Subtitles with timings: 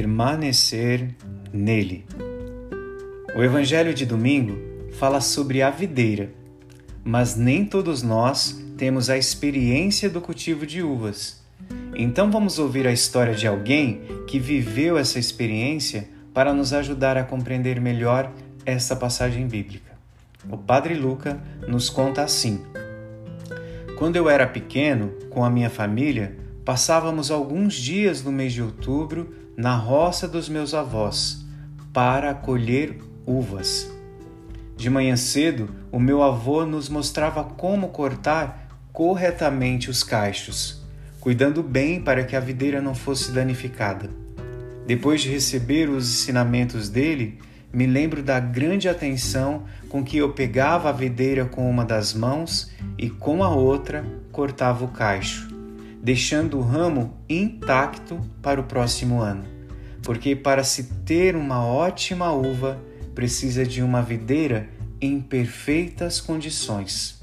[0.00, 1.14] permanecer
[1.52, 2.06] nele.
[3.36, 4.58] O Evangelho de domingo
[4.92, 6.30] fala sobre a videira,
[7.04, 11.42] mas nem todos nós temos a experiência do cultivo de uvas.
[11.94, 17.24] Então vamos ouvir a história de alguém que viveu essa experiência para nos ajudar a
[17.24, 18.32] compreender melhor
[18.64, 19.92] essa passagem bíblica.
[20.48, 21.38] O Padre Luca
[21.68, 22.62] nos conta assim:
[23.98, 29.39] Quando eu era pequeno, com a minha família, passávamos alguns dias no mês de outubro
[29.60, 31.44] na roça dos meus avós
[31.92, 32.96] para colher
[33.26, 33.92] uvas.
[34.74, 40.82] De manhã cedo, o meu avô nos mostrava como cortar corretamente os cachos,
[41.20, 44.08] cuidando bem para que a videira não fosse danificada.
[44.86, 47.38] Depois de receber os ensinamentos dele,
[47.70, 52.70] me lembro da grande atenção com que eu pegava a videira com uma das mãos
[52.96, 55.49] e com a outra cortava o cacho
[56.02, 59.44] deixando o ramo intacto para o próximo ano.
[60.02, 62.80] Porque para se ter uma ótima uva,
[63.14, 64.68] precisa de uma videira
[65.00, 67.20] em perfeitas condições.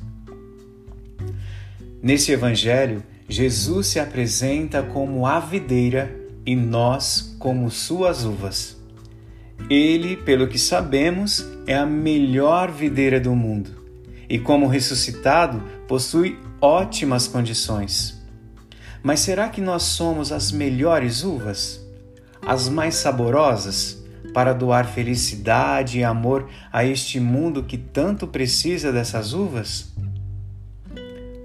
[2.02, 8.78] Nesse evangelho, Jesus se apresenta como a videira e nós como suas uvas.
[9.70, 13.72] Ele, pelo que sabemos, é a melhor videira do mundo
[14.30, 18.17] e, como ressuscitado, possui ótimas condições.
[19.08, 21.80] Mas será que nós somos as melhores uvas?
[22.46, 24.04] As mais saborosas?
[24.34, 29.94] Para doar felicidade e amor a este mundo que tanto precisa dessas uvas?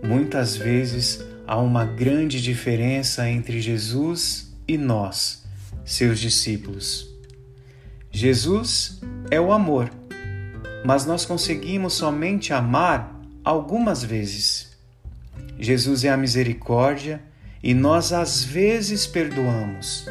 [0.03, 5.45] Muitas vezes há uma grande diferença entre Jesus e nós,
[5.85, 7.09] seus discípulos.
[8.11, 9.89] Jesus é o amor,
[10.85, 14.77] mas nós conseguimos somente amar algumas vezes.
[15.61, 17.23] Jesus é a misericórdia
[17.63, 20.07] e nós às vezes perdoamos.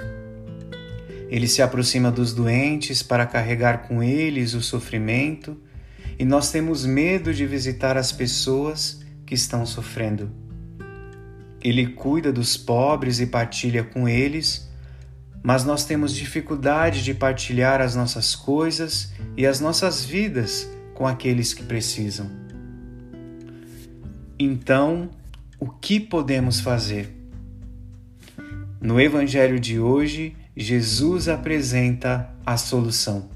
[1.30, 5.58] Ele se aproxima dos doentes para carregar com eles o sofrimento
[6.18, 10.31] e nós temos medo de visitar as pessoas que estão sofrendo.
[11.62, 14.70] Ele cuida dos pobres e partilha com eles,
[15.44, 21.54] mas nós temos dificuldade de partilhar as nossas coisas e as nossas vidas com aqueles
[21.54, 22.30] que precisam.
[24.38, 25.09] Então,
[25.59, 27.21] o que podemos fazer?
[28.81, 33.30] No Evangelho de hoje, Jesus apresenta a solução.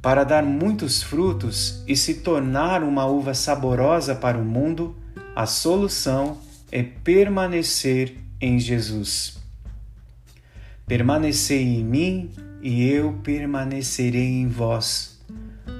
[0.00, 4.94] Para dar muitos frutos e se tornar uma uva saborosa para o mundo,
[5.34, 6.38] a solução
[6.70, 9.38] é permanecer em Jesus.
[10.86, 12.30] Permanecei em mim
[12.62, 15.20] e eu permanecerei em vós.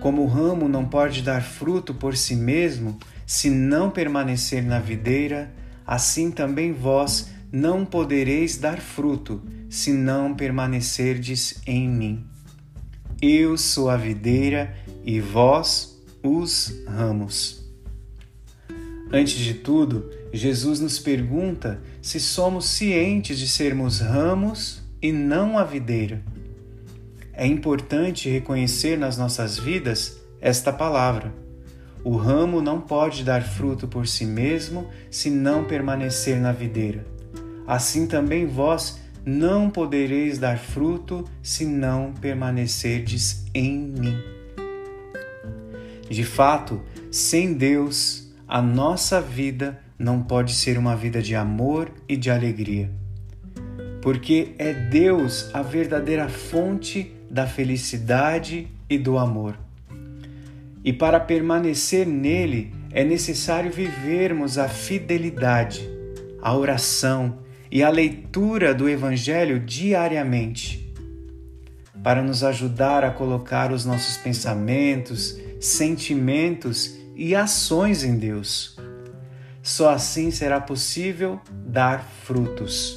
[0.00, 5.54] Como o ramo não pode dar fruto por si mesmo se não permanecer na videira,
[5.86, 12.26] assim também vós não podereis dar fruto se não permanecerdes em mim.
[13.20, 14.74] Eu sou a videira
[15.04, 17.64] e vós os ramos.
[19.12, 25.64] Antes de tudo, Jesus nos pergunta se somos cientes de sermos ramos e não a
[25.64, 26.22] videira.
[27.32, 31.32] É importante reconhecer nas nossas vidas esta palavra.
[32.02, 37.15] O ramo não pode dar fruto por si mesmo se não permanecer na videira
[37.66, 44.16] assim também vós não podereis dar fruto se não permanecerdes em mim.
[46.08, 52.16] De fato, sem Deus, a nossa vida não pode ser uma vida de amor e
[52.16, 52.90] de alegria.
[54.00, 59.58] Porque é Deus a verdadeira fonte da felicidade e do amor.
[60.84, 65.90] E para permanecer nele é necessário vivermos a fidelidade,
[66.40, 67.38] a oração,
[67.70, 70.92] e a leitura do Evangelho diariamente,
[72.02, 78.76] para nos ajudar a colocar os nossos pensamentos, sentimentos e ações em Deus.
[79.62, 82.96] Só assim será possível dar frutos.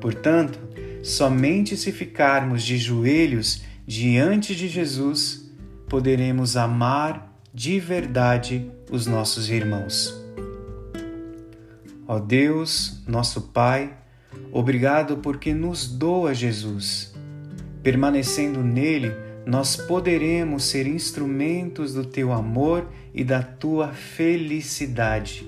[0.00, 0.58] Portanto,
[1.02, 5.50] somente se ficarmos de joelhos diante de Jesus,
[5.88, 10.27] poderemos amar de verdade os nossos irmãos.
[12.10, 13.92] Ó Deus, nosso Pai,
[14.50, 17.12] obrigado porque nos doa Jesus.
[17.82, 19.12] Permanecendo nele,
[19.44, 25.46] nós poderemos ser instrumentos do teu amor e da tua felicidade.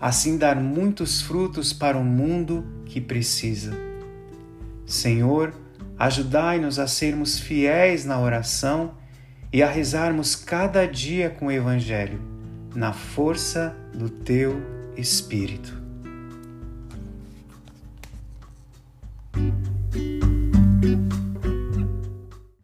[0.00, 3.76] Assim, dar muitos frutos para o mundo que precisa.
[4.86, 5.52] Senhor,
[5.98, 8.94] ajudai-nos a sermos fiéis na oração
[9.52, 12.18] e a rezarmos cada dia com o Evangelho,
[12.74, 14.58] na força do teu
[14.96, 15.81] Espírito.